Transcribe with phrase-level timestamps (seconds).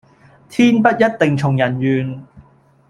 [0.49, 2.25] 天不一定從人願